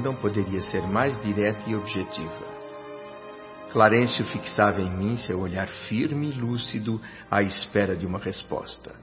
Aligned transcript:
Não 0.00 0.14
poderia 0.14 0.60
ser 0.62 0.82
mais 0.86 1.20
direta 1.20 1.68
e 1.68 1.76
objetiva. 1.76 2.52
Clarencio 3.72 4.26
fixava 4.26 4.80
em 4.80 4.90
mim 4.90 5.16
seu 5.16 5.40
olhar 5.40 5.68
firme 5.88 6.30
e 6.30 6.32
lúcido 6.32 7.00
à 7.30 7.42
espera 7.42 7.96
de 7.96 8.06
uma 8.06 8.18
resposta. 8.18 8.94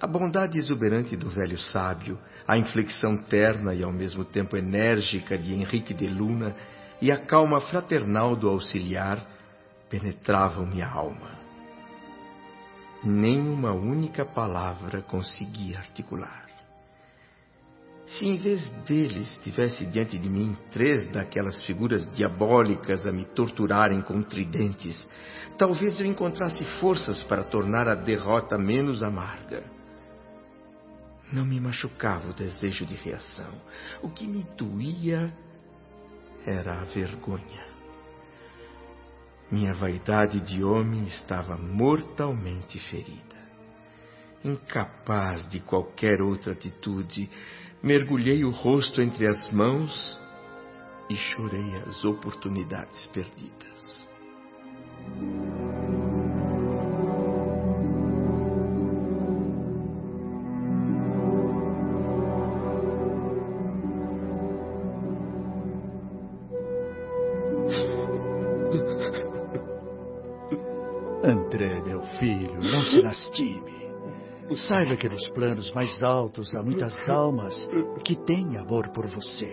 A 0.00 0.06
bondade 0.06 0.56
exuberante 0.56 1.16
do 1.16 1.28
velho 1.28 1.58
sábio, 1.58 2.18
a 2.46 2.56
inflexão 2.56 3.16
terna 3.24 3.74
e 3.74 3.82
ao 3.82 3.92
mesmo 3.92 4.24
tempo 4.24 4.56
enérgica 4.56 5.36
de 5.36 5.52
Henrique 5.52 5.92
de 5.92 6.06
Luna 6.06 6.54
e 7.02 7.12
a 7.12 7.18
calma 7.26 7.60
fraternal 7.60 8.34
do 8.34 8.48
auxiliar 8.48 9.26
penetravam 9.90 10.64
minha 10.66 10.88
alma. 10.88 11.38
Nem 13.04 13.40
uma 13.48 13.72
única 13.72 14.24
palavra 14.24 15.02
conseguia 15.02 15.78
articular. 15.78 16.47
Se 18.08 18.26
em 18.26 18.38
vez 18.38 18.66
deles 18.86 19.38
tivesse 19.42 19.84
diante 19.84 20.18
de 20.18 20.30
mim 20.30 20.56
três 20.70 21.10
daquelas 21.12 21.62
figuras 21.64 22.10
diabólicas 22.14 23.06
a 23.06 23.12
me 23.12 23.24
torturarem 23.24 24.00
com 24.00 24.22
tridentes, 24.22 25.06
talvez 25.58 26.00
eu 26.00 26.06
encontrasse 26.06 26.64
forças 26.80 27.22
para 27.24 27.44
tornar 27.44 27.86
a 27.86 27.94
derrota 27.94 28.56
menos 28.56 29.02
amarga. 29.02 29.62
Não 31.30 31.44
me 31.44 31.60
machucava 31.60 32.30
o 32.30 32.32
desejo 32.32 32.86
de 32.86 32.94
reação. 32.94 33.52
O 34.02 34.08
que 34.08 34.26
me 34.26 34.42
doía 34.56 35.30
era 36.46 36.80
a 36.80 36.84
vergonha. 36.84 37.68
Minha 39.50 39.74
vaidade 39.74 40.40
de 40.40 40.64
homem 40.64 41.04
estava 41.04 41.58
mortalmente 41.58 42.78
ferida. 42.88 43.36
Incapaz 44.42 45.46
de 45.48 45.60
qualquer 45.60 46.22
outra 46.22 46.52
atitude, 46.52 47.28
mergulhei 47.82 48.44
o 48.44 48.50
rosto 48.50 49.00
entre 49.00 49.26
as 49.26 49.50
mãos 49.52 50.18
e 51.08 51.16
chorei 51.16 51.76
as 51.86 52.04
oportunidades 52.04 53.06
perdidas. 53.06 54.08
André, 71.24 71.80
meu 71.82 72.02
filho, 72.18 72.60
não 72.62 72.84
se 72.84 73.00
lastime. 73.00 73.77
Saiba 74.54 74.96
que 74.96 75.08
nos 75.08 75.28
planos 75.30 75.70
mais 75.72 76.02
altos 76.02 76.54
há 76.54 76.62
muitas 76.62 77.08
almas 77.08 77.68
que 78.04 78.16
têm 78.16 78.56
amor 78.56 78.88
por 78.90 79.06
você. 79.06 79.52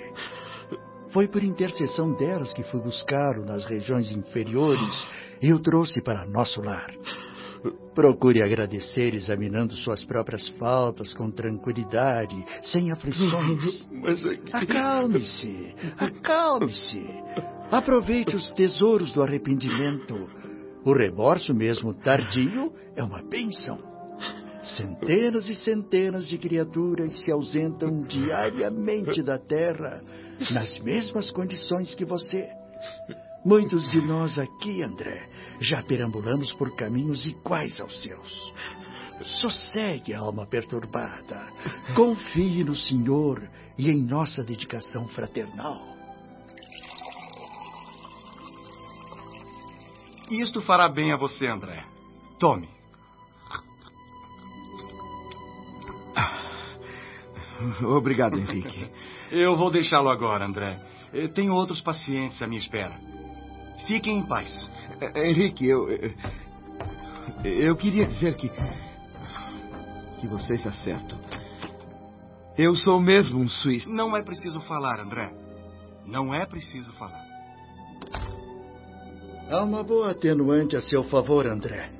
Foi 1.11 1.27
por 1.27 1.43
intercessão 1.43 2.13
delas 2.13 2.53
que 2.53 2.63
fui 2.63 2.81
buscá-lo 2.81 3.45
nas 3.45 3.65
regiões 3.65 4.11
inferiores 4.11 5.07
e 5.41 5.53
o 5.53 5.59
trouxe 5.59 6.01
para 6.01 6.25
nosso 6.25 6.61
lar. 6.61 6.93
Procure 7.93 8.43
agradecer 8.43 9.13
examinando 9.13 9.73
suas 9.75 10.03
próprias 10.03 10.47
faltas 10.59 11.13
com 11.13 11.31
tranquilidade, 11.31 12.35
sem 12.63 12.91
aflições. 12.91 13.87
É 14.53 14.57
Acalme-se, 14.57 15.75
acalme-se. 15.97 17.07
Aproveite 17.71 18.35
os 18.35 18.53
tesouros 18.53 19.11
do 19.11 19.23
arrependimento. 19.23 20.29
O 20.85 20.93
remorso, 20.93 21.53
mesmo 21.53 21.93
tardio, 21.93 22.71
é 22.95 23.03
uma 23.03 23.23
bênção. 23.23 23.94
Centenas 24.65 25.47
e 25.47 25.55
centenas 25.55 26.27
de 26.27 26.37
criaturas 26.39 27.21
se 27.21 27.31
ausentam 27.31 28.01
diariamente 28.01 29.21
da 29.21 29.37
Terra, 29.37 30.01
nas 30.51 30.79
mesmas 30.79 31.29
condições 31.29 31.93
que 31.93 32.03
você. 32.03 32.49
Muitos 33.45 33.87
de 33.91 34.01
nós 34.01 34.39
aqui, 34.39 34.81
André, 34.81 35.29
já 35.59 35.83
perambulamos 35.83 36.51
por 36.53 36.75
caminhos 36.75 37.27
iguais 37.27 37.79
aos 37.79 38.01
seus. 38.01 38.53
Sossegue, 39.39 40.13
alma 40.15 40.47
perturbada. 40.47 41.47
Confie 41.95 42.63
no 42.63 42.75
Senhor 42.75 43.47
e 43.77 43.91
em 43.91 44.01
nossa 44.03 44.43
dedicação 44.43 45.07
fraternal. 45.09 45.79
Isto 50.31 50.59
fará 50.61 50.89
bem 50.89 51.13
a 51.13 51.17
você, 51.17 51.47
André. 51.47 51.85
Tome. 52.39 52.67
Obrigado, 57.83 58.37
Henrique. 58.37 58.89
Eu 59.31 59.55
vou 59.55 59.71
deixá-lo 59.71 60.09
agora, 60.09 60.45
André. 60.45 60.79
Tenho 61.33 61.53
outros 61.53 61.81
pacientes 61.81 62.41
à 62.41 62.47
minha 62.47 62.59
espera. 62.59 62.99
Fiquem 63.87 64.17
em 64.19 64.23
paz. 64.23 64.69
É, 64.99 65.29
Henrique, 65.29 65.65
eu. 65.65 65.87
Eu 67.43 67.75
queria 67.75 68.05
dizer 68.05 68.35
que. 68.35 68.49
que 70.19 70.27
você 70.27 70.55
está 70.55 70.71
certo. 70.71 71.17
Eu 72.57 72.75
sou 72.75 72.99
mesmo 72.99 73.39
um 73.39 73.47
suíço. 73.47 73.89
Não 73.89 74.15
é 74.15 74.23
preciso 74.23 74.59
falar, 74.61 74.99
André. 74.99 75.31
Não 76.05 76.33
é 76.33 76.45
preciso 76.45 76.91
falar. 76.93 77.23
Há 79.49 79.63
uma 79.63 79.83
boa 79.83 80.11
atenuante 80.11 80.75
a 80.75 80.81
seu 80.81 81.03
favor, 81.03 81.45
André. 81.45 81.91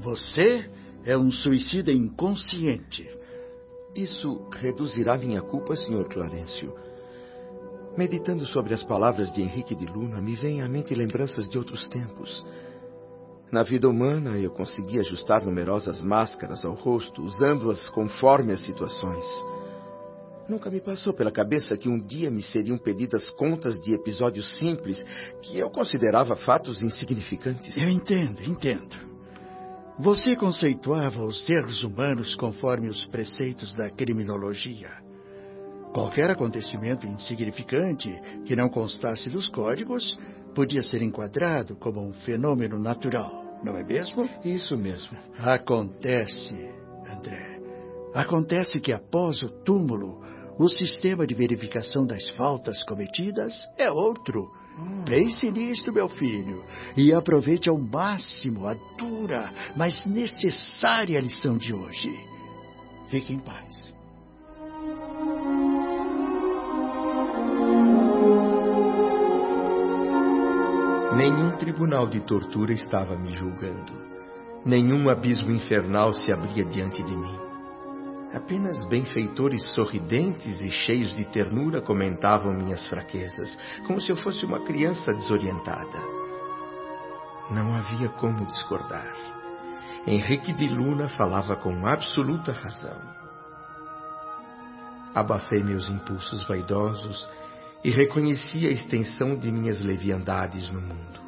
Você 0.00 0.70
é 1.04 1.16
um 1.16 1.30
suicida 1.30 1.92
inconsciente. 1.92 3.08
Isso 3.94 4.48
reduzirá 4.52 5.18
minha 5.18 5.42
culpa, 5.42 5.76
Sr. 5.76 6.08
Clarencio. 6.08 6.72
Meditando 7.96 8.46
sobre 8.46 8.72
as 8.72 8.82
palavras 8.82 9.30
de 9.32 9.42
Henrique 9.42 9.74
de 9.74 9.84
Luna, 9.84 10.20
me 10.20 10.34
vêm 10.34 10.62
à 10.62 10.68
mente 10.68 10.94
lembranças 10.94 11.46
de 11.48 11.58
outros 11.58 11.86
tempos. 11.88 12.44
Na 13.50 13.62
vida 13.62 13.86
humana, 13.86 14.38
eu 14.38 14.50
consegui 14.50 14.98
ajustar 14.98 15.44
numerosas 15.44 16.00
máscaras 16.00 16.64
ao 16.64 16.72
rosto, 16.72 17.22
usando-as 17.22 17.90
conforme 17.90 18.52
as 18.52 18.62
situações. 18.62 19.26
Nunca 20.48 20.70
me 20.70 20.80
passou 20.80 21.12
pela 21.12 21.30
cabeça 21.30 21.76
que 21.76 21.88
um 21.88 22.00
dia 22.00 22.30
me 22.30 22.42
seriam 22.42 22.78
pedidas 22.78 23.28
contas 23.30 23.78
de 23.78 23.92
episódios 23.92 24.58
simples 24.58 25.04
que 25.42 25.58
eu 25.58 25.70
considerava 25.70 26.34
fatos 26.34 26.82
insignificantes. 26.82 27.76
Eu 27.76 27.90
entendo, 27.90 28.42
entendo. 28.42 29.11
Você 29.98 30.34
conceituava 30.34 31.22
os 31.22 31.44
seres 31.44 31.82
humanos 31.82 32.34
conforme 32.36 32.88
os 32.88 33.04
preceitos 33.06 33.74
da 33.74 33.90
criminologia. 33.90 34.90
Qualquer 35.92 36.30
acontecimento 36.30 37.06
insignificante 37.06 38.10
que 38.46 38.56
não 38.56 38.70
constasse 38.70 39.28
dos 39.28 39.50
códigos 39.50 40.18
podia 40.54 40.82
ser 40.82 41.02
enquadrado 41.02 41.76
como 41.76 42.00
um 42.00 42.12
fenômeno 42.12 42.78
natural, 42.78 43.60
não 43.62 43.76
é 43.76 43.84
mesmo? 43.84 44.28
Isso 44.42 44.76
mesmo. 44.78 45.16
Acontece, 45.38 46.54
André. 47.06 47.60
Acontece 48.14 48.80
que 48.80 48.92
após 48.92 49.42
o 49.42 49.50
túmulo, 49.62 50.22
o 50.58 50.68
sistema 50.68 51.26
de 51.26 51.34
verificação 51.34 52.06
das 52.06 52.28
faltas 52.30 52.82
cometidas 52.84 53.52
é 53.76 53.90
outro 53.90 54.50
Pense 55.04 55.50
nisto, 55.50 55.92
meu 55.92 56.08
filho, 56.08 56.64
e 56.96 57.12
aproveite 57.12 57.68
ao 57.68 57.78
máximo 57.78 58.66
a 58.66 58.74
dura, 58.96 59.52
mas 59.76 60.04
necessária 60.06 61.20
lição 61.20 61.58
de 61.58 61.74
hoje. 61.74 62.10
Fique 63.08 63.34
em 63.34 63.38
paz. 63.38 63.92
Nenhum 71.16 71.56
tribunal 71.58 72.08
de 72.08 72.20
tortura 72.20 72.72
estava 72.72 73.16
me 73.16 73.32
julgando. 73.32 73.92
Nenhum 74.64 75.10
abismo 75.10 75.50
infernal 75.50 76.12
se 76.14 76.32
abria 76.32 76.64
diante 76.64 77.02
de 77.02 77.14
mim. 77.14 77.51
Apenas 78.32 78.82
benfeitores 78.86 79.62
sorridentes 79.72 80.58
e 80.62 80.70
cheios 80.70 81.14
de 81.14 81.24
ternura 81.26 81.82
comentavam 81.82 82.54
minhas 82.54 82.88
fraquezas, 82.88 83.58
como 83.86 84.00
se 84.00 84.10
eu 84.10 84.16
fosse 84.16 84.46
uma 84.46 84.60
criança 84.60 85.12
desorientada. 85.12 85.98
Não 87.50 87.74
havia 87.74 88.08
como 88.08 88.46
discordar. 88.46 89.14
Henrique 90.06 90.50
de 90.54 90.66
Luna 90.66 91.08
falava 91.08 91.56
com 91.56 91.86
absoluta 91.86 92.52
razão. 92.52 92.98
Abafei 95.14 95.62
meus 95.62 95.90
impulsos 95.90 96.46
vaidosos 96.48 97.28
e 97.84 97.90
reconheci 97.90 98.66
a 98.66 98.70
extensão 98.70 99.36
de 99.36 99.52
minhas 99.52 99.82
leviandades 99.82 100.70
no 100.70 100.80
mundo. 100.80 101.20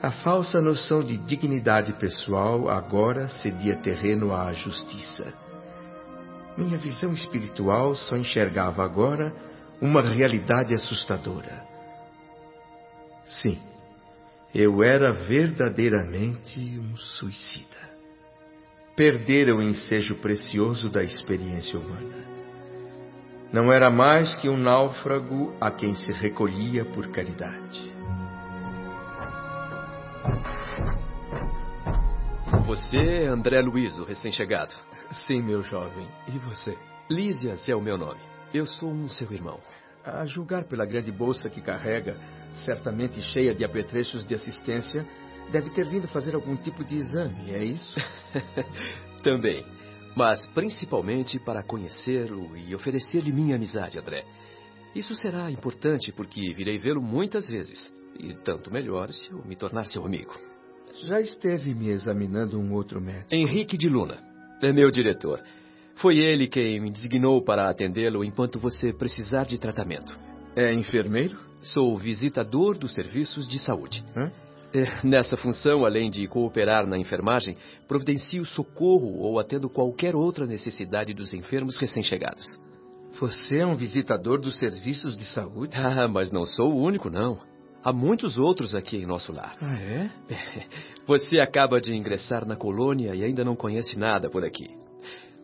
A 0.00 0.12
falsa 0.12 0.60
noção 0.60 1.02
de 1.02 1.16
dignidade 1.16 1.92
pessoal 1.94 2.68
agora 2.68 3.26
cedia 3.26 3.74
terreno 3.76 4.32
à 4.32 4.52
justiça 4.52 5.43
minha 6.56 6.78
visão 6.78 7.12
espiritual 7.12 7.94
só 7.94 8.16
enxergava 8.16 8.84
agora 8.84 9.34
uma 9.80 10.02
realidade 10.02 10.74
assustadora. 10.74 11.64
Sim, 13.26 13.58
eu 14.54 14.82
era 14.82 15.12
verdadeiramente 15.12 16.58
um 16.78 16.96
suicida. 16.96 17.94
Perdera 18.96 19.54
o 19.54 19.62
ensejo 19.62 20.16
precioso 20.16 20.88
da 20.88 21.02
experiência 21.02 21.78
humana. 21.78 22.24
Não 23.52 23.72
era 23.72 23.90
mais 23.90 24.36
que 24.36 24.48
um 24.48 24.56
náufrago 24.56 25.56
a 25.60 25.70
quem 25.70 25.94
se 25.94 26.12
recolhia 26.12 26.84
por 26.84 27.08
caridade. 27.08 27.93
Você 32.74 32.96
é 32.96 33.26
André 33.28 33.60
Luiz, 33.60 33.96
o 34.00 34.02
recém-chegado. 34.02 34.74
Sim, 35.28 35.42
meu 35.42 35.62
jovem. 35.62 36.08
E 36.26 36.36
você? 36.40 36.76
Lísias 37.08 37.68
é 37.68 37.76
o 37.76 37.80
meu 37.80 37.96
nome. 37.96 38.18
Eu 38.52 38.66
sou 38.66 38.90
um 38.90 39.08
seu 39.08 39.32
irmão. 39.32 39.60
A 40.04 40.26
julgar 40.26 40.64
pela 40.64 40.84
grande 40.84 41.12
bolsa 41.12 41.48
que 41.48 41.60
carrega, 41.60 42.18
certamente 42.64 43.22
cheia 43.22 43.54
de 43.54 43.64
apetrechos 43.64 44.26
de 44.26 44.34
assistência, 44.34 45.06
deve 45.52 45.70
ter 45.70 45.86
vindo 45.86 46.08
fazer 46.08 46.34
algum 46.34 46.56
tipo 46.56 46.84
de 46.84 46.96
exame, 46.96 47.52
é 47.52 47.64
isso? 47.64 47.94
Também. 49.22 49.64
Mas 50.16 50.44
principalmente 50.48 51.38
para 51.38 51.62
conhecê-lo 51.62 52.56
e 52.56 52.74
oferecer-lhe 52.74 53.30
minha 53.30 53.54
amizade, 53.54 54.00
André. 54.00 54.24
Isso 54.96 55.14
será 55.14 55.48
importante 55.48 56.10
porque 56.10 56.52
virei 56.52 56.76
vê-lo 56.78 57.00
muitas 57.00 57.48
vezes. 57.48 57.92
E 58.18 58.34
tanto 58.34 58.68
melhor 58.72 59.12
se 59.12 59.30
eu 59.30 59.44
me 59.44 59.54
tornar 59.54 59.84
seu 59.84 60.04
amigo. 60.04 60.34
Já 61.02 61.20
esteve 61.20 61.74
me 61.74 61.88
examinando 61.88 62.58
um 62.58 62.72
outro 62.72 63.00
médico. 63.00 63.34
Henrique 63.34 63.76
de 63.76 63.88
Luna. 63.88 64.18
É 64.62 64.72
meu 64.72 64.90
diretor. 64.90 65.42
Foi 65.96 66.18
ele 66.18 66.46
quem 66.46 66.80
me 66.80 66.90
designou 66.90 67.42
para 67.42 67.68
atendê-lo 67.68 68.24
enquanto 68.24 68.58
você 68.58 68.92
precisar 68.92 69.44
de 69.44 69.58
tratamento. 69.58 70.12
É 70.56 70.72
enfermeiro? 70.72 71.38
Sou 71.62 71.96
visitador 71.96 72.78
dos 72.78 72.94
serviços 72.94 73.46
de 73.46 73.58
saúde. 73.58 74.04
Hã? 74.16 74.30
É, 74.72 75.06
nessa 75.06 75.36
função, 75.36 75.84
além 75.84 76.10
de 76.10 76.26
cooperar 76.26 76.86
na 76.86 76.98
enfermagem, 76.98 77.56
providencio 77.86 78.44
socorro 78.44 79.18
ou 79.18 79.38
atendo 79.38 79.68
qualquer 79.68 80.16
outra 80.16 80.46
necessidade 80.46 81.14
dos 81.14 81.32
enfermos 81.32 81.78
recém-chegados. 81.78 82.44
Você 83.20 83.58
é 83.58 83.66
um 83.66 83.76
visitador 83.76 84.40
dos 84.40 84.58
serviços 84.58 85.16
de 85.16 85.24
saúde? 85.26 85.76
Ah, 85.76 86.08
mas 86.08 86.32
não 86.32 86.44
sou 86.44 86.72
o 86.72 86.82
único, 86.82 87.08
não. 87.08 87.38
Há 87.84 87.92
muitos 87.92 88.38
outros 88.38 88.74
aqui 88.74 88.96
em 88.96 89.06
nosso 89.06 89.30
lar. 89.30 89.58
Ah, 89.60 89.78
é? 89.78 90.10
Você 91.06 91.38
acaba 91.38 91.78
de 91.82 91.94
ingressar 91.94 92.46
na 92.46 92.56
colônia 92.56 93.14
e 93.14 93.22
ainda 93.22 93.44
não 93.44 93.54
conhece 93.54 93.98
nada 93.98 94.30
por 94.30 94.42
aqui. 94.42 94.70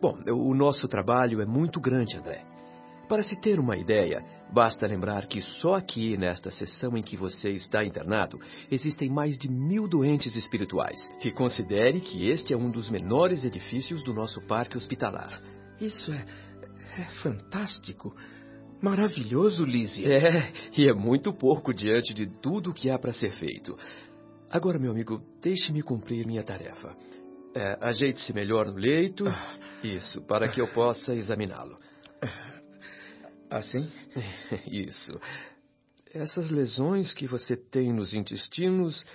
Bom, 0.01 0.17
o 0.27 0.55
nosso 0.55 0.87
trabalho 0.87 1.39
é 1.39 1.45
muito 1.45 1.79
grande, 1.79 2.17
André. 2.17 2.43
Para 3.07 3.21
se 3.21 3.39
ter 3.39 3.59
uma 3.59 3.77
ideia, 3.77 4.25
basta 4.51 4.87
lembrar 4.87 5.27
que 5.27 5.39
só 5.41 5.75
aqui, 5.75 6.17
nesta 6.17 6.49
seção 6.49 6.97
em 6.97 7.03
que 7.03 7.15
você 7.15 7.51
está 7.51 7.85
internado, 7.85 8.39
existem 8.71 9.07
mais 9.07 9.37
de 9.37 9.47
mil 9.47 9.87
doentes 9.87 10.35
espirituais. 10.35 10.97
E 11.23 11.29
considere 11.29 11.99
que 11.99 12.27
este 12.27 12.53
é 12.53 12.57
um 12.57 12.71
dos 12.71 12.89
menores 12.89 13.45
edifícios 13.45 14.01
do 14.01 14.13
nosso 14.15 14.41
parque 14.47 14.77
hospitalar. 14.77 15.39
Isso 15.79 16.11
é, 16.11 16.25
é 16.97 17.05
fantástico. 17.21 18.15
Maravilhoso, 18.81 19.63
Lízias. 19.63 20.23
É, 20.23 20.51
e 20.77 20.89
é 20.89 20.93
muito 20.93 21.31
pouco 21.31 21.73
diante 21.73 22.13
de 22.13 22.27
tudo 22.41 22.71
o 22.71 22.73
que 22.73 22.89
há 22.89 22.97
para 22.97 23.13
ser 23.13 23.31
feito. 23.33 23.77
Agora, 24.49 24.79
meu 24.79 24.91
amigo, 24.91 25.21
deixe-me 25.41 25.81
cumprir 25.81 26.25
minha 26.25 26.43
tarefa. 26.43 26.95
É, 27.53 27.77
Ajeite-se 27.81 28.33
melhor 28.33 28.67
no 28.67 28.77
leito. 28.77 29.25
Ah. 29.27 29.57
Isso, 29.83 30.21
para 30.23 30.47
que 30.49 30.59
eu 30.59 30.67
possa 30.73 31.13
examiná-lo. 31.13 31.77
Assim? 33.49 33.89
Isso. 34.71 35.19
Essas 36.13 36.49
lesões 36.49 37.13
que 37.13 37.27
você 37.27 37.55
tem 37.55 37.93
nos 37.93 38.13
intestinos 38.13 39.05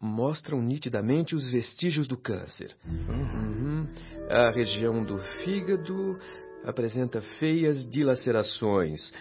mostram 0.00 0.62
nitidamente 0.62 1.34
os 1.34 1.50
vestígios 1.50 2.06
do 2.06 2.16
câncer. 2.16 2.74
Uhum. 2.86 3.86
A 4.28 4.50
região 4.50 5.04
do 5.04 5.18
fígado 5.44 6.18
apresenta 6.66 7.22
feias 7.38 7.88
dilacerações. 7.88 9.12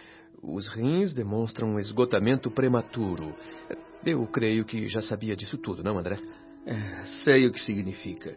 Os 0.41 0.67
rins 0.67 1.13
demonstram 1.13 1.75
um 1.75 1.79
esgotamento 1.79 2.49
prematuro. 2.49 3.33
Eu 4.03 4.25
creio 4.27 4.65
que 4.65 4.87
já 4.87 5.01
sabia 5.01 5.35
disso 5.35 5.57
tudo, 5.57 5.83
não, 5.83 5.97
André? 5.97 6.19
É, 6.65 7.05
sei 7.23 7.47
o 7.47 7.51
que 7.51 7.61
significa. 7.61 8.35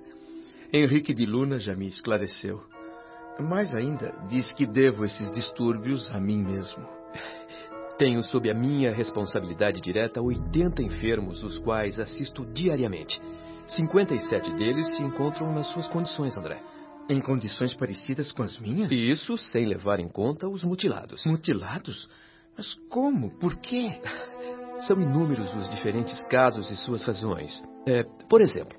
Henrique 0.73 1.15
de 1.15 1.25
Luna 1.25 1.59
já 1.59 1.75
me 1.75 1.87
esclareceu. 1.87 2.63
Mais 3.41 3.75
ainda, 3.75 4.15
diz 4.29 4.53
que 4.53 4.67
devo 4.67 5.05
esses 5.05 5.33
distúrbios 5.33 6.11
a 6.11 6.21
mim 6.21 6.43
mesmo. 6.43 6.87
Tenho 7.97 8.23
sob 8.23 8.51
a 8.51 8.55
minha 8.55 8.93
responsabilidade 8.93 9.81
direta 9.81 10.21
80 10.21 10.83
enfermos, 10.83 11.43
os 11.43 11.59
quais 11.59 11.99
assisto 11.99 12.45
diariamente. 12.47 13.21
57 13.69 14.53
deles 14.55 14.87
se 14.97 15.03
encontram 15.03 15.53
nas 15.53 15.67
suas 15.69 15.89
condições, 15.89 16.37
André. 16.37 16.61
Em 17.09 17.21
condições 17.21 17.73
parecidas 17.73 18.31
com 18.31 18.43
as 18.43 18.59
minhas? 18.59 18.93
Isso 18.93 19.37
sem 19.37 19.67
levar 19.67 19.99
em 19.99 20.09
conta 20.09 20.47
os 20.47 20.63
mutilados. 20.63 21.25
Mutilados? 21.25 22.09
Mas 22.57 22.75
como? 22.91 23.31
Por 23.39 23.57
quê? 23.57 24.01
São 24.87 25.01
inúmeros 25.01 25.53
os 25.55 25.71
diferentes 25.71 26.23
casos 26.25 26.71
e 26.71 26.77
suas 26.77 27.03
razões. 27.05 27.63
É, 27.87 28.05
por 28.29 28.43
exemplo, 28.43 28.77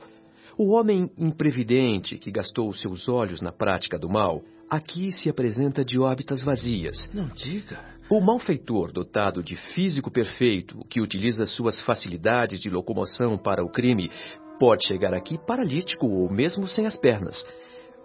o 0.57 0.73
homem 0.73 1.09
imprevidente 1.17 2.17
que 2.17 2.29
gastou 2.29 2.71
seus 2.73 3.09
olhos 3.09 3.41
na 3.41 3.51
prática 3.51 3.97
do 3.97 4.07
mal, 4.07 4.43
aqui 4.69 5.11
se 5.11 5.29
apresenta 5.29 5.83
de 5.83 5.99
órbitas 5.99 6.43
vazias. 6.43 7.09
Não 7.13 7.27
diga. 7.27 7.79
O 8.09 8.21
malfeitor 8.21 8.91
dotado 8.91 9.41
de 9.41 9.55
físico 9.55 10.11
perfeito, 10.11 10.85
que 10.89 11.01
utiliza 11.01 11.45
suas 11.45 11.81
facilidades 11.81 12.59
de 12.59 12.69
locomoção 12.69 13.37
para 13.37 13.63
o 13.63 13.71
crime, 13.71 14.11
pode 14.59 14.85
chegar 14.85 15.13
aqui 15.13 15.37
paralítico 15.47 16.05
ou 16.05 16.29
mesmo 16.29 16.67
sem 16.67 16.85
as 16.85 16.97
pernas. 16.97 17.43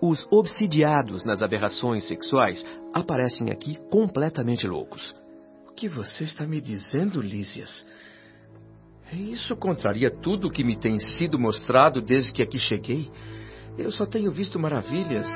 Os 0.00 0.26
obsidiados 0.30 1.24
nas 1.24 1.40
aberrações 1.42 2.06
sexuais 2.06 2.64
aparecem 2.92 3.50
aqui 3.50 3.78
completamente 3.90 4.66
loucos. 4.66 5.14
O 5.68 5.72
que 5.72 5.88
você 5.88 6.24
está 6.24 6.46
me 6.46 6.60
dizendo, 6.60 7.20
Lísias? 7.20 7.86
Isso 9.12 9.56
contraria 9.56 10.10
tudo 10.10 10.48
o 10.48 10.50
que 10.50 10.64
me 10.64 10.76
tem 10.76 10.98
sido 10.98 11.38
mostrado 11.38 12.00
desde 12.00 12.32
que 12.32 12.42
aqui 12.42 12.58
cheguei. 12.58 13.10
Eu 13.76 13.90
só 13.90 14.06
tenho 14.06 14.30
visto 14.30 14.58
maravilhas, 14.58 15.26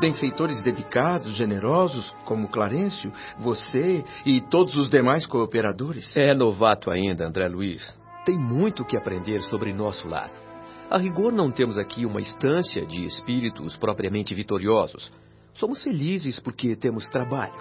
benfeitores 0.00 0.60
dedicados, 0.62 1.34
generosos, 1.34 2.14
como 2.24 2.48
Clarencio, 2.48 3.12
você 3.38 4.04
e 4.26 4.40
todos 4.42 4.74
os 4.74 4.90
demais 4.90 5.26
cooperadores. 5.26 6.14
É 6.16 6.34
novato 6.34 6.90
ainda, 6.90 7.26
André 7.26 7.48
Luiz. 7.48 7.96
Tem 8.24 8.38
muito 8.38 8.84
que 8.84 8.96
aprender 8.96 9.42
sobre 9.42 9.72
nosso 9.72 10.06
lar. 10.06 10.47
A 10.90 10.96
rigor, 10.96 11.32
não 11.32 11.50
temos 11.50 11.76
aqui 11.76 12.06
uma 12.06 12.20
instância 12.20 12.86
de 12.86 13.04
espíritos 13.04 13.76
propriamente 13.76 14.34
vitoriosos. 14.34 15.12
Somos 15.54 15.82
felizes 15.82 16.40
porque 16.40 16.74
temos 16.74 17.06
trabalho. 17.08 17.52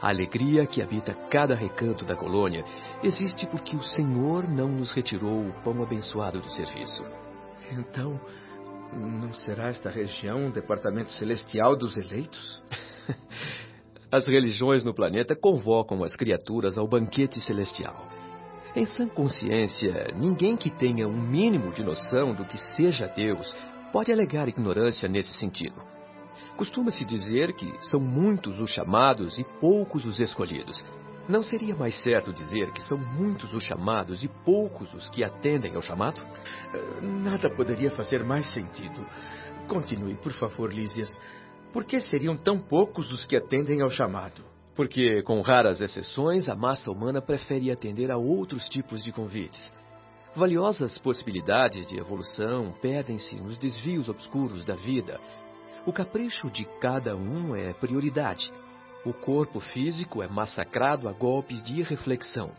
A 0.00 0.08
alegria 0.08 0.66
que 0.66 0.80
habita 0.80 1.12
cada 1.30 1.54
recanto 1.54 2.02
da 2.04 2.16
colônia 2.16 2.64
existe 3.02 3.46
porque 3.46 3.76
o 3.76 3.82
Senhor 3.82 4.48
não 4.48 4.68
nos 4.68 4.90
retirou 4.92 5.48
o 5.48 5.52
pão 5.62 5.82
abençoado 5.82 6.40
do 6.40 6.50
serviço. 6.50 7.04
Então, 7.72 8.18
não 8.94 9.34
será 9.34 9.68
esta 9.68 9.90
região 9.90 10.46
um 10.46 10.50
departamento 10.50 11.10
celestial 11.12 11.76
dos 11.76 11.98
eleitos? 11.98 12.62
As 14.10 14.26
religiões 14.26 14.82
no 14.82 14.94
planeta 14.94 15.36
convocam 15.36 16.04
as 16.04 16.14
criaturas 16.14 16.78
ao 16.78 16.88
banquete 16.88 17.40
celestial. 17.40 18.08
Em 18.76 18.84
sã 18.84 19.08
consciência, 19.08 20.08
ninguém 20.14 20.54
que 20.54 20.68
tenha 20.68 21.08
um 21.08 21.16
mínimo 21.16 21.72
de 21.72 21.82
noção 21.82 22.34
do 22.34 22.44
que 22.44 22.58
seja 22.58 23.06
Deus 23.06 23.50
pode 23.90 24.12
alegar 24.12 24.48
ignorância 24.48 25.08
nesse 25.08 25.32
sentido. 25.32 25.80
Costuma-se 26.58 27.02
dizer 27.06 27.54
que 27.54 27.72
são 27.86 27.98
muitos 27.98 28.60
os 28.60 28.68
chamados 28.68 29.38
e 29.38 29.44
poucos 29.62 30.04
os 30.04 30.20
escolhidos. 30.20 30.84
Não 31.26 31.42
seria 31.42 31.74
mais 31.74 31.96
certo 32.02 32.34
dizer 32.34 32.70
que 32.72 32.82
são 32.82 32.98
muitos 32.98 33.54
os 33.54 33.64
chamados 33.64 34.22
e 34.22 34.28
poucos 34.44 34.92
os 34.92 35.08
que 35.08 35.24
atendem 35.24 35.74
ao 35.74 35.80
chamado? 35.80 36.20
Nada 37.00 37.48
poderia 37.48 37.90
fazer 37.92 38.22
mais 38.24 38.46
sentido. 38.52 39.06
Continue, 39.68 40.16
por 40.16 40.32
favor, 40.32 40.70
Lísias. 40.70 41.18
Por 41.72 41.86
que 41.86 41.98
seriam 41.98 42.36
tão 42.36 42.58
poucos 42.58 43.10
os 43.10 43.24
que 43.24 43.36
atendem 43.36 43.80
ao 43.80 43.88
chamado? 43.88 44.44
Porque, 44.76 45.22
com 45.22 45.40
raras 45.40 45.80
exceções, 45.80 46.50
a 46.50 46.54
massa 46.54 46.90
humana 46.90 47.22
prefere 47.22 47.70
atender 47.70 48.10
a 48.10 48.18
outros 48.18 48.68
tipos 48.68 49.02
de 49.02 49.10
convites. 49.10 49.72
Valiosas 50.34 50.98
possibilidades 50.98 51.86
de 51.86 51.98
evolução 51.98 52.74
perdem-se 52.82 53.36
nos 53.36 53.56
desvios 53.56 54.06
obscuros 54.06 54.66
da 54.66 54.76
vida. 54.76 55.18
O 55.86 55.92
capricho 55.94 56.50
de 56.50 56.66
cada 56.78 57.16
um 57.16 57.56
é 57.56 57.72
prioridade. 57.72 58.52
O 59.02 59.14
corpo 59.14 59.60
físico 59.60 60.22
é 60.22 60.28
massacrado 60.28 61.08
a 61.08 61.12
golpes 61.12 61.62
de 61.62 61.80
irreflexão. 61.80 62.50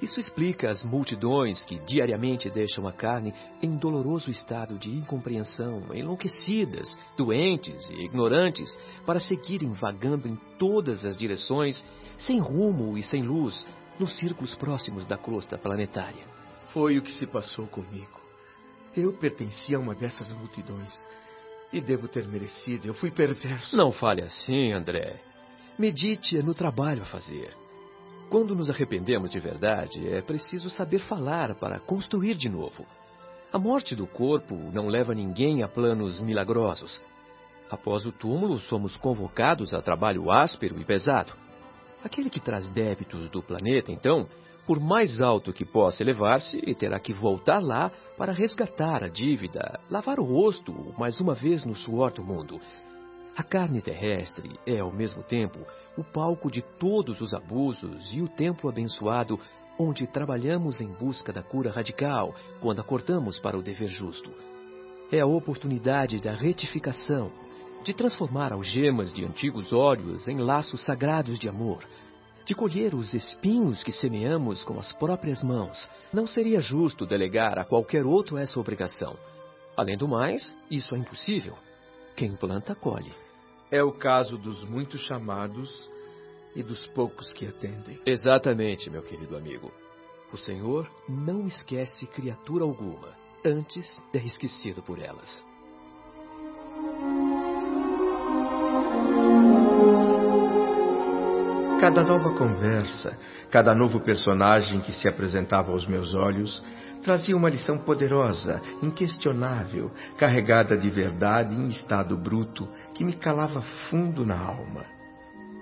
Isso 0.00 0.18
explica 0.18 0.70
as 0.70 0.82
multidões 0.82 1.62
que 1.64 1.78
diariamente 1.80 2.48
deixam 2.48 2.86
a 2.86 2.92
carne 2.92 3.34
em 3.62 3.76
doloroso 3.76 4.30
estado 4.30 4.78
de 4.78 4.90
incompreensão, 4.90 5.94
enlouquecidas, 5.94 6.96
doentes 7.18 7.88
e 7.90 8.04
ignorantes, 8.06 8.74
para 9.04 9.20
seguirem 9.20 9.72
vagando 9.72 10.26
em 10.26 10.36
todas 10.58 11.04
as 11.04 11.18
direções, 11.18 11.84
sem 12.16 12.40
rumo 12.40 12.96
e 12.96 13.02
sem 13.02 13.22
luz, 13.22 13.66
nos 13.98 14.16
círculos 14.16 14.54
próximos 14.54 15.04
da 15.04 15.18
crosta 15.18 15.58
planetária. 15.58 16.24
Foi 16.72 16.96
o 16.96 17.02
que 17.02 17.12
se 17.12 17.26
passou 17.26 17.66
comigo. 17.66 18.20
Eu 18.96 19.12
pertencia 19.12 19.76
a 19.76 19.80
uma 19.80 19.94
dessas 19.94 20.32
multidões. 20.32 20.94
E 21.72 21.80
devo 21.80 22.08
ter 22.08 22.26
merecido. 22.26 22.88
Eu 22.88 22.94
fui 22.94 23.10
perverso. 23.10 23.76
Não 23.76 23.92
fale 23.92 24.22
assim, 24.22 24.72
André. 24.72 25.20
Medite 25.78 26.42
no 26.42 26.54
trabalho 26.54 27.02
a 27.02 27.06
fazer. 27.06 27.54
Quando 28.30 28.54
nos 28.54 28.70
arrependemos 28.70 29.32
de 29.32 29.40
verdade, 29.40 30.08
é 30.08 30.22
preciso 30.22 30.70
saber 30.70 31.00
falar 31.00 31.52
para 31.56 31.80
construir 31.80 32.36
de 32.36 32.48
novo. 32.48 32.86
A 33.52 33.58
morte 33.58 33.96
do 33.96 34.06
corpo 34.06 34.54
não 34.72 34.86
leva 34.86 35.12
ninguém 35.12 35.64
a 35.64 35.68
planos 35.68 36.20
milagrosos. 36.20 37.02
Após 37.68 38.06
o 38.06 38.12
túmulo, 38.12 38.60
somos 38.60 38.96
convocados 38.96 39.74
a 39.74 39.82
trabalho 39.82 40.30
áspero 40.30 40.80
e 40.80 40.84
pesado. 40.84 41.32
Aquele 42.04 42.30
que 42.30 42.38
traz 42.38 42.68
débitos 42.68 43.28
do 43.30 43.42
planeta, 43.42 43.90
então, 43.90 44.28
por 44.64 44.78
mais 44.78 45.20
alto 45.20 45.52
que 45.52 45.64
possa 45.64 46.00
elevar-se, 46.00 46.60
terá 46.76 47.00
que 47.00 47.12
voltar 47.12 47.58
lá 47.58 47.90
para 48.16 48.32
resgatar 48.32 49.02
a 49.02 49.08
dívida, 49.08 49.80
lavar 49.90 50.20
o 50.20 50.24
rosto 50.24 50.94
mais 50.96 51.18
uma 51.18 51.34
vez 51.34 51.64
no 51.64 51.74
suor 51.74 52.12
do 52.12 52.22
mundo. 52.22 52.60
A 53.40 53.42
carne 53.42 53.80
terrestre 53.80 54.60
é, 54.66 54.80
ao 54.80 54.92
mesmo 54.92 55.22
tempo, 55.22 55.60
o 55.96 56.04
palco 56.04 56.50
de 56.50 56.60
todos 56.60 57.22
os 57.22 57.32
abusos 57.32 58.12
e 58.12 58.20
o 58.20 58.28
templo 58.28 58.68
abençoado 58.68 59.40
onde 59.78 60.06
trabalhamos 60.06 60.78
em 60.78 60.92
busca 60.92 61.32
da 61.32 61.42
cura 61.42 61.72
radical 61.72 62.34
quando 62.60 62.80
acordamos 62.80 63.38
para 63.38 63.56
o 63.56 63.62
dever 63.62 63.88
justo. 63.88 64.30
É 65.10 65.20
a 65.20 65.26
oportunidade 65.26 66.20
da 66.20 66.34
retificação, 66.34 67.32
de 67.82 67.94
transformar 67.94 68.52
algemas 68.52 69.10
de 69.10 69.24
antigos 69.24 69.72
ódios 69.72 70.28
em 70.28 70.36
laços 70.36 70.84
sagrados 70.84 71.38
de 71.38 71.48
amor 71.48 71.82
de 72.44 72.54
colher 72.54 72.94
os 72.94 73.14
espinhos 73.14 73.82
que 73.82 73.92
semeamos 73.92 74.62
com 74.64 74.78
as 74.78 74.92
próprias 74.94 75.40
mãos. 75.42 75.88
Não 76.12 76.26
seria 76.26 76.60
justo 76.60 77.06
delegar 77.06 77.58
a 77.58 77.64
qualquer 77.64 78.04
outro 78.04 78.36
essa 78.36 78.60
obrigação. 78.60 79.16
Além 79.76 79.96
do 79.96 80.08
mais, 80.08 80.54
isso 80.70 80.94
é 80.94 80.98
impossível. 80.98 81.56
Quem 82.16 82.34
planta, 82.34 82.74
colhe. 82.74 83.14
É 83.70 83.82
o 83.84 83.92
caso 83.92 84.36
dos 84.36 84.64
muitos 84.64 85.00
chamados 85.02 85.70
e 86.56 86.62
dos 86.62 86.84
poucos 86.88 87.32
que 87.32 87.46
atendem. 87.46 88.00
Exatamente, 88.04 88.90
meu 88.90 89.02
querido 89.02 89.36
amigo. 89.36 89.70
O 90.32 90.36
Senhor 90.36 90.90
não 91.08 91.46
esquece 91.46 92.06
criatura 92.06 92.64
alguma 92.64 93.20
antes 93.44 93.86
de 94.12 94.18
é 94.18 94.24
esquecido 94.24 94.82
por 94.82 94.98
elas. 94.98 95.44
Cada 101.80 102.04
nova 102.04 102.36
conversa, 102.36 103.18
cada 103.50 103.74
novo 103.74 104.00
personagem 104.00 104.80
que 104.80 104.92
se 104.92 105.08
apresentava 105.08 105.72
aos 105.72 105.86
meus 105.86 106.12
olhos, 106.12 106.62
trazia 107.02 107.36
uma 107.36 107.48
lição 107.48 107.78
poderosa, 107.78 108.60
inquestionável, 108.82 109.90
carregada 110.18 110.76
de 110.76 110.90
verdade 110.90 111.54
em 111.56 111.68
estado 111.68 112.16
bruto, 112.16 112.68
que 112.94 113.04
me 113.04 113.14
calava 113.14 113.62
fundo 113.88 114.24
na 114.24 114.38
alma. 114.38 114.84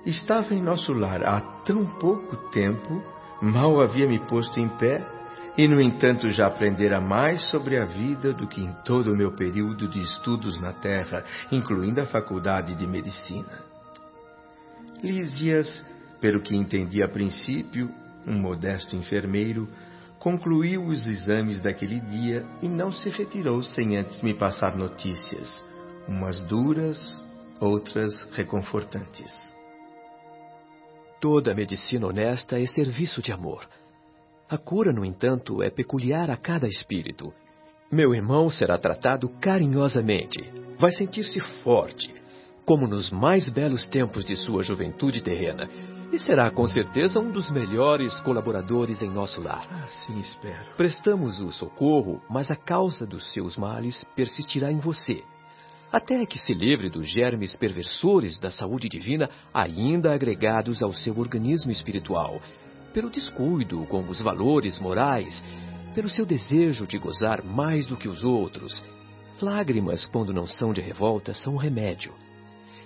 Estava 0.04 0.54
em 0.54 0.62
nosso 0.62 0.92
lar 0.92 1.22
há 1.24 1.40
tão 1.64 1.84
pouco 1.98 2.36
tempo, 2.50 3.02
mal 3.42 3.80
havia 3.80 4.06
me 4.06 4.18
posto 4.26 4.58
em 4.60 4.68
pé, 4.68 5.04
e 5.56 5.66
no 5.66 5.80
entanto 5.80 6.30
já 6.30 6.46
aprendera 6.46 7.00
mais 7.00 7.48
sobre 7.50 7.76
a 7.76 7.84
vida 7.84 8.32
do 8.32 8.46
que 8.46 8.60
em 8.60 8.72
todo 8.84 9.12
o 9.12 9.16
meu 9.16 9.32
período 9.32 9.88
de 9.88 10.00
estudos 10.00 10.60
na 10.60 10.72
Terra, 10.72 11.24
incluindo 11.50 12.00
a 12.00 12.06
faculdade 12.06 12.76
de 12.76 12.86
medicina. 12.86 13.64
Lísias 15.02 15.84
pelo 16.20 16.40
que 16.40 16.56
entendi 16.56 17.02
a 17.02 17.08
princípio, 17.08 17.90
um 18.26 18.38
modesto 18.38 18.96
enfermeiro 18.96 19.68
concluiu 20.18 20.84
os 20.86 21.06
exames 21.06 21.60
daquele 21.60 22.00
dia 22.00 22.44
e 22.60 22.68
não 22.68 22.90
se 22.90 23.08
retirou 23.10 23.62
sem 23.62 23.96
antes 23.96 24.20
me 24.22 24.34
passar 24.34 24.76
notícias, 24.76 25.64
umas 26.08 26.42
duras, 26.42 27.24
outras 27.60 28.22
reconfortantes. 28.32 29.32
Toda 31.20 31.54
medicina 31.54 32.06
honesta 32.06 32.60
é 32.60 32.66
serviço 32.66 33.20
de 33.20 33.32
amor. 33.32 33.66
A 34.48 34.56
cura, 34.56 34.92
no 34.92 35.04
entanto, 35.04 35.62
é 35.62 35.68
peculiar 35.68 36.30
a 36.30 36.36
cada 36.36 36.68
espírito. 36.68 37.32
Meu 37.90 38.14
irmão 38.14 38.48
será 38.48 38.78
tratado 38.78 39.28
carinhosamente. 39.40 40.38
Vai 40.78 40.92
sentir-se 40.92 41.40
forte, 41.62 42.14
como 42.64 42.86
nos 42.86 43.10
mais 43.10 43.48
belos 43.48 43.86
tempos 43.86 44.24
de 44.24 44.36
sua 44.36 44.62
juventude 44.62 45.22
terrena, 45.22 45.68
e 46.18 46.20
será 46.20 46.50
com 46.50 46.66
certeza 46.66 47.20
um 47.20 47.30
dos 47.30 47.48
melhores 47.48 48.18
colaboradores 48.22 49.00
em 49.00 49.08
nosso 49.08 49.40
lar. 49.40 49.64
Assim 49.84 50.18
espero. 50.18 50.74
Prestamos 50.76 51.40
o 51.40 51.52
socorro, 51.52 52.20
mas 52.28 52.50
a 52.50 52.56
causa 52.56 53.06
dos 53.06 53.32
seus 53.32 53.56
males 53.56 54.04
persistirá 54.16 54.72
em 54.72 54.80
você. 54.80 55.22
Até 55.92 56.26
que 56.26 56.36
se 56.36 56.52
livre 56.52 56.90
dos 56.90 57.08
germes 57.08 57.56
perversores 57.56 58.36
da 58.36 58.50
saúde 58.50 58.88
divina 58.88 59.30
ainda 59.54 60.12
agregados 60.12 60.82
ao 60.82 60.92
seu 60.92 61.16
organismo 61.16 61.70
espiritual, 61.70 62.42
pelo 62.92 63.10
descuido 63.10 63.86
com 63.86 64.04
os 64.08 64.20
valores 64.20 64.76
morais, 64.80 65.40
pelo 65.94 66.08
seu 66.08 66.26
desejo 66.26 66.84
de 66.84 66.98
gozar 66.98 67.44
mais 67.44 67.86
do 67.86 67.96
que 67.96 68.08
os 68.08 68.24
outros. 68.24 68.84
Lágrimas, 69.40 70.04
quando 70.06 70.34
não 70.34 70.48
são 70.48 70.72
de 70.72 70.80
revolta, 70.80 71.32
são 71.32 71.54
um 71.54 71.58
remédio. 71.58 72.12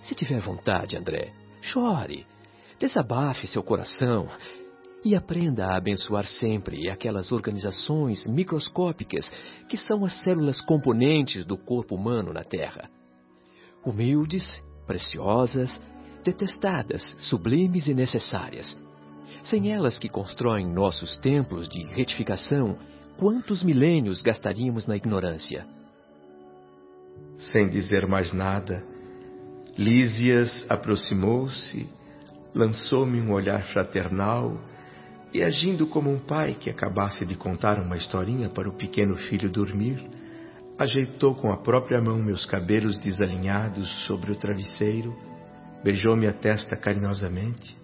Se 0.02 0.14
tiver 0.14 0.40
vontade, 0.40 0.98
André, 0.98 1.32
chore 1.62 2.26
Desabafe 2.82 3.46
seu 3.46 3.62
coração 3.62 4.26
e 5.04 5.14
aprenda 5.14 5.66
a 5.66 5.76
abençoar 5.76 6.26
sempre 6.26 6.90
aquelas 6.90 7.30
organizações 7.30 8.26
microscópicas 8.26 9.32
que 9.68 9.76
são 9.76 10.04
as 10.04 10.20
células 10.24 10.60
componentes 10.60 11.46
do 11.46 11.56
corpo 11.56 11.94
humano 11.94 12.32
na 12.32 12.42
Terra. 12.42 12.90
Humildes, 13.86 14.60
preciosas, 14.84 15.80
detestadas, 16.24 17.14
sublimes 17.20 17.86
e 17.86 17.94
necessárias. 17.94 18.76
Sem 19.44 19.70
elas 19.72 20.00
que 20.00 20.08
constroem 20.08 20.66
nossos 20.66 21.16
templos 21.18 21.68
de 21.68 21.84
retificação, 21.84 22.76
quantos 23.16 23.62
milênios 23.62 24.22
gastaríamos 24.22 24.88
na 24.88 24.96
ignorância? 24.96 25.64
Sem 27.52 27.68
dizer 27.68 28.08
mais 28.08 28.32
nada, 28.32 28.84
Lísias 29.78 30.66
aproximou-se 30.68 32.01
lançou-me 32.54 33.20
um 33.20 33.32
olhar 33.32 33.62
fraternal 33.72 34.58
e, 35.32 35.42
agindo 35.42 35.86
como 35.86 36.10
um 36.10 36.18
pai 36.18 36.54
que 36.54 36.68
acabasse 36.68 37.24
de 37.24 37.34
contar 37.34 37.78
uma 37.78 37.96
historinha 37.96 38.48
para 38.48 38.68
o 38.68 38.76
pequeno 38.76 39.16
filho 39.16 39.50
dormir, 39.50 39.98
ajeitou 40.78 41.34
com 41.34 41.50
a 41.52 41.56
própria 41.56 42.00
mão 42.00 42.18
meus 42.18 42.44
cabelos 42.44 42.98
desalinhados 42.98 43.88
sobre 44.06 44.32
o 44.32 44.36
travesseiro, 44.36 45.16
beijou-me 45.82 46.26
a 46.26 46.32
testa 46.32 46.76
carinhosamente 46.76 47.76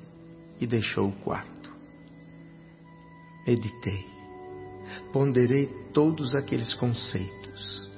e 0.60 0.66
deixou 0.66 1.08
o 1.08 1.12
quarto. 1.12 1.72
Meditei, 3.46 4.04
ponderei 5.12 5.66
todos 5.94 6.34
aqueles 6.34 6.74
conceitos, 6.74 7.90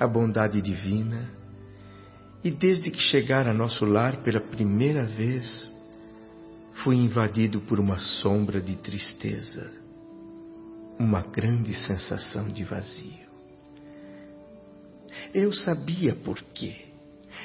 a 0.00 0.06
bondade 0.06 0.62
divina, 0.62 1.30
e 2.42 2.50
desde 2.50 2.90
que 2.90 2.98
chegara 2.98 3.50
a 3.50 3.54
nosso 3.54 3.84
lar 3.84 4.22
pela 4.22 4.40
primeira 4.40 5.04
vez, 5.04 5.72
fui 6.82 6.96
invadido 6.96 7.60
por 7.60 7.78
uma 7.78 7.98
sombra 7.98 8.60
de 8.60 8.76
tristeza, 8.76 9.72
uma 10.98 11.22
grande 11.22 11.74
sensação 11.74 12.48
de 12.48 12.64
vazio. 12.64 13.22
Eu 15.32 15.52
sabia 15.52 16.14
por 16.14 16.42
quê, 16.54 16.86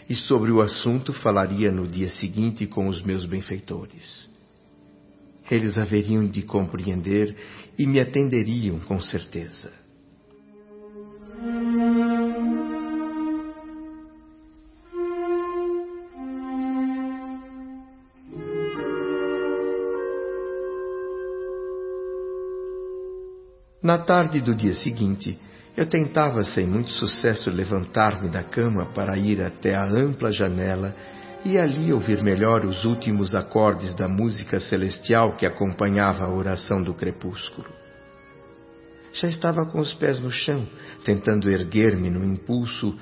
e 0.10 0.16
sobre 0.16 0.52
o 0.52 0.62
assunto 0.62 1.14
falaria 1.14 1.72
no 1.72 1.88
dia 1.88 2.10
seguinte 2.10 2.66
com 2.66 2.88
os 2.88 3.02
meus 3.02 3.26
benfeitores. 3.26 4.30
Eles 5.50 5.78
haveriam 5.78 6.26
de 6.26 6.42
compreender 6.42 7.36
e 7.78 7.86
me 7.86 8.00
atenderiam 8.00 8.80
com 8.80 9.00
certeza. 9.00 9.72
Na 23.88 24.00
tarde 24.00 24.42
do 24.42 24.54
dia 24.54 24.74
seguinte, 24.74 25.40
eu 25.78 25.86
tentava 25.86 26.44
sem 26.44 26.68
muito 26.68 26.92
sucesso 26.92 27.50
levantar-me 27.50 28.30
da 28.30 28.44
cama 28.44 28.88
para 28.88 29.18
ir 29.18 29.42
até 29.42 29.76
a 29.76 29.86
ampla 29.86 30.30
janela 30.30 30.94
e 31.46 31.58
ali 31.58 31.94
ouvir 31.94 32.22
melhor 32.22 32.66
os 32.66 32.84
últimos 32.84 33.34
acordes 33.34 33.96
da 33.96 34.06
música 34.06 34.60
celestial 34.60 35.38
que 35.38 35.46
acompanhava 35.46 36.26
a 36.26 36.30
oração 36.30 36.84
do 36.84 36.94
crepúsculo. 36.94 37.70
Já 39.14 39.30
estava 39.30 39.66
com 39.66 39.80
os 39.80 39.94
pés 39.94 40.20
no 40.20 40.32
chão, 40.32 40.68
tentando 41.06 41.50
erguer-me 41.50 42.10
no 42.10 42.26
impulso, 42.26 42.94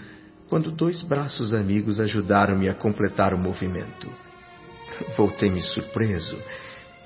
quando 0.50 0.70
dois 0.70 1.02
braços 1.02 1.52
amigos 1.52 2.00
ajudaram-me 2.00 2.70
a 2.70 2.76
completar 2.76 3.34
o 3.34 3.40
movimento. 3.40 4.08
Voltei-me 5.18 5.62
surpreso 5.62 6.38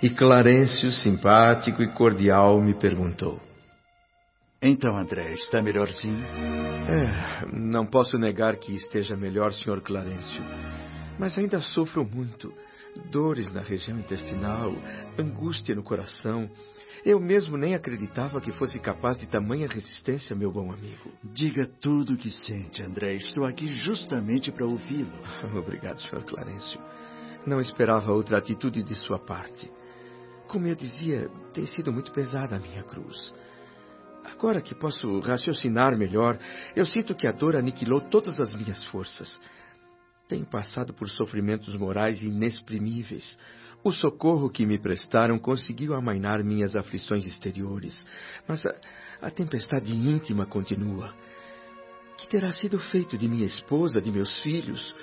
e 0.03 0.09
Clarencio, 0.09 0.91
simpático 0.91 1.81
e 1.81 1.87
cordial, 1.93 2.61
me 2.61 2.73
perguntou: 2.73 3.39
então, 4.61 4.97
André, 4.97 5.33
está 5.33 5.61
melhorzinho? 5.61 6.25
É, 6.25 7.45
não 7.53 7.85
posso 7.85 8.17
negar 8.17 8.57
que 8.57 8.75
esteja 8.75 9.15
melhor, 9.15 9.53
Sr. 9.53 9.81
Clarencio. 9.81 10.43
Mas 11.17 11.37
ainda 11.37 11.61
sofro 11.61 12.03
muito. 12.03 12.51
Dores 13.09 13.53
na 13.53 13.61
região 13.61 13.97
intestinal, 13.97 14.73
angústia 15.17 15.75
no 15.75 15.83
coração. 15.83 16.49
Eu 17.05 17.19
mesmo 17.21 17.55
nem 17.55 17.73
acreditava 17.73 18.41
que 18.41 18.51
fosse 18.51 18.79
capaz 18.79 19.17
de 19.17 19.27
tamanha 19.27 19.67
resistência, 19.67 20.35
meu 20.35 20.51
bom 20.51 20.73
amigo. 20.73 21.09
Diga 21.23 21.65
tudo 21.79 22.13
o 22.13 22.17
que 22.17 22.29
sente, 22.29 22.83
André. 22.83 23.13
Estou 23.13 23.45
aqui 23.45 23.67
justamente 23.67 24.51
para 24.51 24.65
ouvi-lo. 24.65 25.11
Obrigado, 25.57 26.01
Sr. 26.01 26.23
Clarencio. 26.25 26.81
Não 27.45 27.61
esperava 27.61 28.11
outra 28.11 28.37
atitude 28.37 28.83
de 28.83 28.95
sua 28.95 29.19
parte. 29.19 29.71
Como 30.49 30.67
eu 30.67 30.75
dizia, 30.75 31.29
tem 31.53 31.65
sido 31.65 31.93
muito 31.93 32.11
pesada 32.11 32.57
a 32.57 32.59
minha 32.59 32.83
cruz. 32.83 33.33
Agora 34.33 34.61
que 34.61 34.75
posso 34.75 35.19
raciocinar 35.19 35.97
melhor, 35.97 36.39
eu 36.75 36.85
sinto 36.85 37.15
que 37.15 37.27
a 37.27 37.31
dor 37.31 37.55
aniquilou 37.55 38.01
todas 38.01 38.39
as 38.39 38.53
minhas 38.53 38.83
forças. 38.85 39.39
Tenho 40.27 40.45
passado 40.45 40.93
por 40.93 41.09
sofrimentos 41.09 41.75
morais 41.75 42.21
inexprimíveis. 42.21 43.37
O 43.83 43.91
socorro 43.91 44.49
que 44.49 44.65
me 44.65 44.77
prestaram 44.77 45.39
conseguiu 45.39 45.93
amainar 45.93 46.43
minhas 46.43 46.75
aflições 46.75 47.25
exteriores, 47.25 48.05
mas 48.47 48.65
a, 48.65 48.75
a 49.21 49.31
tempestade 49.31 49.93
íntima 49.95 50.45
continua. 50.45 51.13
Que 52.17 52.27
terá 52.27 52.51
sido 52.51 52.77
feito 52.77 53.17
de 53.17 53.27
minha 53.27 53.45
esposa, 53.45 54.01
de 54.01 54.11
meus 54.11 54.37
filhos? 54.43 54.93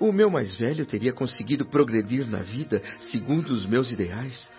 O 0.00 0.10
meu 0.10 0.30
mais 0.30 0.56
velho 0.56 0.84
teria 0.84 1.12
conseguido 1.12 1.66
progredir 1.66 2.26
na 2.26 2.42
vida 2.42 2.82
segundo 2.98 3.50
os 3.50 3.66
meus 3.66 3.90
ideais? 3.90 4.50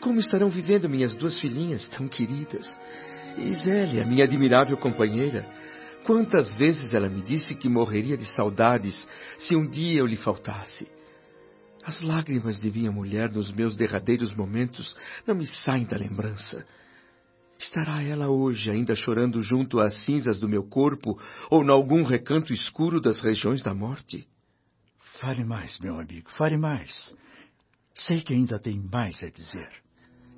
Como 0.00 0.18
estarão 0.18 0.50
vivendo 0.50 0.88
minhas 0.88 1.14
duas 1.14 1.38
filhinhas 1.38 1.86
tão 1.86 2.08
queridas? 2.08 2.66
Zélia, 3.64 4.06
minha 4.06 4.24
admirável 4.24 4.76
companheira, 4.76 5.46
quantas 6.04 6.54
vezes 6.54 6.94
ela 6.94 7.08
me 7.08 7.22
disse 7.22 7.54
que 7.54 7.68
morreria 7.68 8.16
de 8.16 8.26
saudades 8.26 9.06
se 9.38 9.56
um 9.56 9.66
dia 9.68 10.00
eu 10.00 10.06
lhe 10.06 10.16
faltasse. 10.16 10.88
As 11.84 12.00
lágrimas 12.00 12.58
de 12.60 12.70
minha 12.70 12.90
mulher 12.90 13.30
nos 13.30 13.52
meus 13.52 13.76
derradeiros 13.76 14.34
momentos 14.34 14.96
não 15.26 15.34
me 15.34 15.46
saem 15.46 15.84
da 15.84 15.96
lembrança. 15.96 16.66
Estará 17.58 18.02
ela 18.02 18.28
hoje 18.28 18.70
ainda 18.70 18.94
chorando 18.94 19.42
junto 19.42 19.78
às 19.80 19.94
cinzas 20.04 20.38
do 20.40 20.48
meu 20.48 20.64
corpo 20.64 21.18
ou 21.50 21.62
em 21.62 21.70
algum 21.70 22.02
recanto 22.02 22.52
escuro 22.52 23.00
das 23.00 23.20
regiões 23.20 23.62
da 23.62 23.74
morte? 23.74 24.26
Fale 25.20 25.44
mais, 25.44 25.78
meu 25.78 25.98
amigo, 25.98 26.30
fale 26.30 26.56
mais. 26.56 27.14
Sei 27.94 28.20
que 28.20 28.32
ainda 28.32 28.58
tem 28.58 28.80
mais 28.80 29.22
a 29.22 29.28
dizer. 29.28 29.83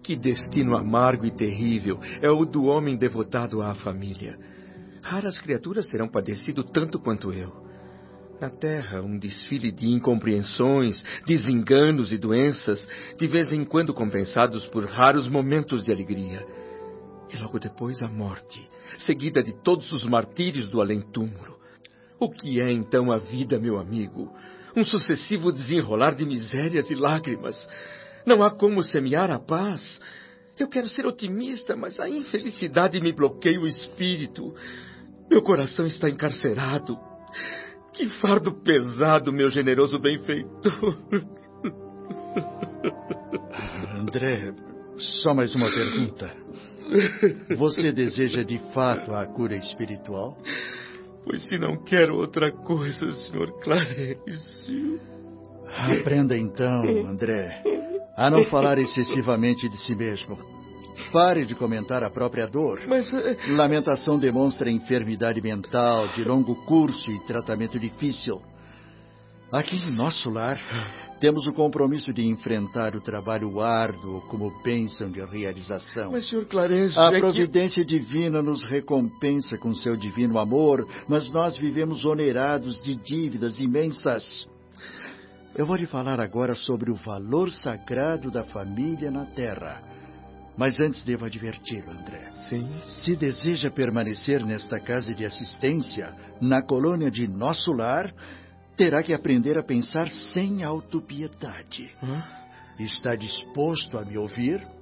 Que 0.07 0.15
destino 0.15 0.77
amargo 0.77 1.27
e 1.27 1.33
terrível 1.33 1.99
é 2.23 2.31
o 2.31 2.45
do 2.45 2.67
homem 2.67 2.97
devotado 2.97 3.61
à 3.61 3.75
família. 3.75 4.39
Raras 5.03 5.37
criaturas 5.37 5.89
terão 5.89 6.07
padecido 6.07 6.63
tanto 6.63 7.01
quanto 7.01 7.33
eu. 7.33 7.53
Na 8.41 8.49
Terra, 8.49 9.03
um 9.03 9.19
desfile 9.19 9.73
de 9.73 9.89
incompreensões, 9.89 11.05
desenganos 11.27 12.13
e 12.13 12.19
doenças, 12.19 12.89
de 13.19 13.27
vez 13.27 13.53
em 13.53 13.65
quando 13.65 13.93
compensados 13.93 14.65
por 14.67 14.85
raros 14.85 15.27
momentos 15.27 15.83
de 15.83 15.91
alegria. 15.91 16.47
E 17.35 17.37
logo 17.39 17.59
depois 17.59 18.01
a 18.01 18.09
morte, 18.09 18.65
seguida 18.99 19.43
de 19.43 19.61
todos 19.61 19.91
os 19.91 20.05
martírios 20.05 20.69
do 20.69 20.81
além-túmulo. 20.81 21.59
O 22.21 22.31
que 22.31 22.61
é 22.61 22.71
então 22.71 23.11
a 23.11 23.17
vida, 23.17 23.59
meu 23.59 23.77
amigo? 23.77 24.33
Um 24.77 24.85
sucessivo 24.85 25.51
desenrolar 25.51 26.15
de 26.15 26.25
misérias 26.25 26.89
e 26.93 26.95
lágrimas. 26.95 27.57
Não 28.27 28.43
há 28.43 28.51
como 28.51 28.83
semear 28.83 29.31
a 29.31 29.39
paz. 29.39 30.01
Eu 30.59 30.69
quero 30.69 30.89
ser 30.89 31.07
otimista, 31.07 31.77
mas 31.77 32.01
a 32.01 32.09
infelicidade 32.09 33.01
me 33.01 33.13
bloqueia 33.13 33.61
o 33.61 33.67
espírito. 33.67 34.53
Meu 35.31 35.41
coração 35.43 35.87
está 35.87 36.11
encarcerado. 36.11 36.99
Que 37.93 38.09
fardo 38.21 38.53
pesado, 38.63 39.33
meu 39.33 39.49
generoso 39.49 39.99
benfeitor. 39.99 40.99
André, 43.95 44.53
só 44.97 45.33
mais 45.35 45.55
uma 45.55 45.71
pergunta. 45.71 46.35
Você 47.57 47.93
deseja 47.93 48.43
de 48.43 48.59
fato 48.73 49.13
a 49.13 49.27
cura 49.27 49.57
espiritual? 49.57 50.37
Pois 51.25 51.43
se 51.47 51.59
não 51.59 51.83
quero 51.85 52.17
outra 52.17 52.53
coisa, 52.53 53.11
Sr. 53.11 53.53
Clarencio. 53.63 55.01
Aprenda 55.67 56.37
então, 56.37 56.85
André, 57.05 57.63
a 58.17 58.31
não 58.31 58.45
falar 58.45 58.79
excessivamente 58.79 59.69
de 59.69 59.77
si 59.79 59.95
mesmo. 59.95 60.39
Pare 61.13 61.45
de 61.47 61.55
comentar 61.55 62.03
a 62.03 62.11
própria 62.11 62.47
dor. 62.47 62.81
Mas. 62.89 63.13
eh, 63.13 63.37
Lamentação 63.51 64.19
demonstra 64.19 64.71
enfermidade 64.71 65.41
mental 65.41 66.09
de 66.09 66.25
longo 66.25 66.55
curso 66.67 67.11
e 67.11 67.21
tratamento 67.27 67.79
difícil. 67.79 68.41
Aqui 69.53 69.77
em 69.77 69.93
nosso 69.93 70.29
lar, 70.29 70.59
temos 71.21 71.47
o 71.47 71.53
compromisso 71.53 72.13
de 72.13 72.27
enfrentar 72.27 72.97
o 72.97 73.01
trabalho 73.01 73.61
árduo 73.61 74.21
como 74.23 74.53
bênção 74.65 75.09
de 75.09 75.25
realização. 75.25 76.11
Mas, 76.11 76.27
Sr. 76.29 76.45
Clarencio. 76.47 77.01
A 77.01 77.07
é 77.09 77.13
que- 77.13 77.21
providência 77.21 77.85
divina 77.85 78.43
nos 78.43 78.65
recompensa 78.65 79.57
com 79.57 79.73
seu 79.73 79.97
divino 79.97 80.37
amor, 80.39 80.85
mas 81.09 81.31
nós 81.33 81.57
vivemos 81.57 82.05
onerados 82.05 82.81
de 82.83 82.97
dívidas 82.97 83.61
imensas. 83.61 84.49
Eu 85.57 85.65
vou 85.65 85.77
lhe 85.77 85.87
falar 85.87 86.21
agora 86.21 86.55
sobre 86.55 86.91
o 86.91 86.95
valor 86.95 87.51
sagrado 87.51 88.31
da 88.31 88.45
família 88.45 89.11
na 89.11 89.25
Terra. 89.25 89.81
Mas 90.55 90.79
antes 90.79 91.03
devo 91.03 91.25
adverti-lo, 91.25 91.93
André. 91.93 92.31
Sim. 92.49 92.69
Se 93.03 93.17
deseja 93.17 93.71
permanecer 93.71 94.45
nesta 94.45 94.79
casa 94.79 95.15
de 95.15 95.25
assistência, 95.25 96.15
na 96.43 96.61
colônia 96.61 97.11
de 97.11 97.27
nosso 97.27 97.73
lar, 97.73 98.13
terá 98.77 99.03
que 99.03 99.15
aprender 99.15 99.57
a 99.57 99.63
pensar 99.63 100.09
sem 100.09 100.63
autopiedade. 100.63 101.91
Hã? 102.03 102.23
Está 102.79 103.17
disposto 103.17 103.97
a 103.97 104.05
me 104.05 104.19
ouvir? 104.19 104.76